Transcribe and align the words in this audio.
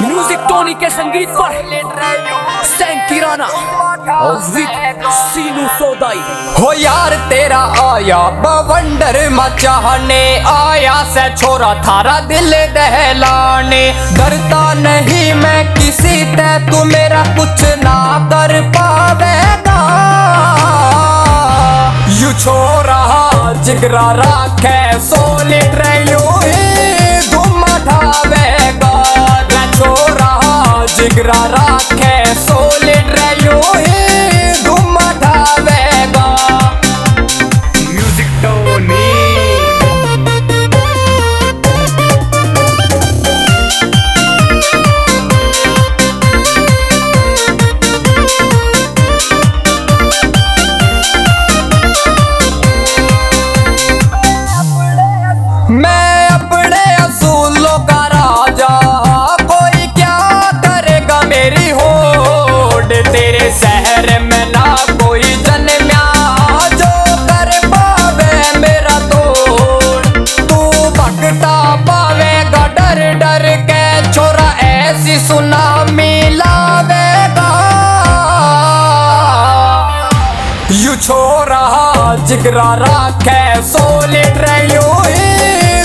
music 0.00 0.38
Tony 0.48 0.74
के 0.82 0.88
संगीत 0.90 1.28
पर 1.38 1.60
राणा 3.22 3.46
विद 4.54 5.02
सीनू 5.16 5.66
सोदाई 5.78 6.18
हो 6.60 6.72
यार 6.82 7.14
तेरा 7.30 7.58
आया 7.82 8.18
बवंडर 8.44 9.18
मचाने 9.38 10.22
आया 10.52 10.94
से 11.14 11.28
छोरा 11.36 11.72
थारा 11.86 12.18
दिल 12.32 12.50
दहलाने 12.78 13.82
डरता 14.16 14.62
नहीं 14.82 15.32
मैं 15.42 15.60
किसी 15.74 16.24
ते 16.36 16.50
तू 16.70 16.84
मेरा 16.92 17.22
कुछ 17.36 17.64
ना 17.84 17.96
कर 18.32 18.60
पावेगा 18.76 19.80
यू 22.20 22.32
छोरा 22.44 23.00
जिगरा 23.66 24.10
राखे 24.22 24.78
सोलिड 25.10 25.74
रहो 25.84 26.40
धुम 27.30 27.64
ठावेगा 27.88 28.91
जिगरा 82.32 82.68
राखे 82.80 83.40
सोलिड 83.70 84.36
रहो 84.44 84.92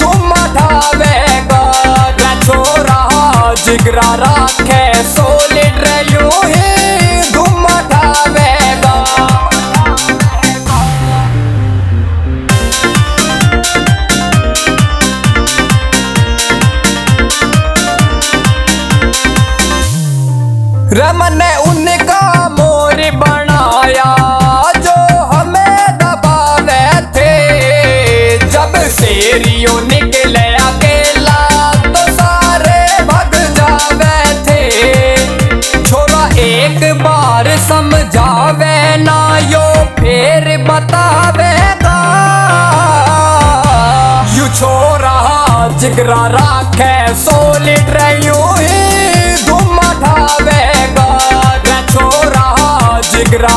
धुम 0.00 0.30
ठावेगा 0.56 1.62
रे 2.18 2.30
छोरा 2.46 2.98
जिगरा 3.64 4.08
राखे 4.22 4.80
सोलिड 5.14 5.80
रहो 5.86 6.30
धुम 7.32 7.66
ठावेगा 7.92 8.94
रमन 20.98 21.36
ने 21.38 21.48
अकेला 30.66 31.36
तो 31.94 32.06
सारे 32.12 33.04
भग 33.10 33.34
जावे 33.58 34.16
थे 34.46 35.82
छोरा 35.84 36.22
एक 36.46 36.80
बार 37.02 37.48
समझावे 37.68 38.96
ना, 39.02 39.18
यो 39.52 39.62
फिर 40.00 40.46
बतावेगा 40.70 41.96
यू 44.36 44.48
छोरा 44.58 45.16
जिगरा 45.80 46.26
राखे 46.36 46.92
रहो 47.94 48.46
धुम 49.46 49.78
ठावेगा 50.02 51.08
रे 51.66 51.80
छोरा 51.92 52.46
जिगरा 53.12 53.56